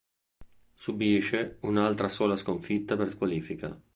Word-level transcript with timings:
Subisce 0.73 1.57
un'altra 1.59 2.09
sola 2.09 2.35
sconfitta 2.35 2.95
per 2.97 3.11
squalifica. 3.11 3.79